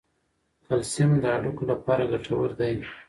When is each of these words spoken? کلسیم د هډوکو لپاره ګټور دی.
کلسیم 0.65 1.11
د 1.21 1.25
هډوکو 1.35 1.63
لپاره 1.71 2.03
ګټور 2.11 2.49
دی. 2.59 2.73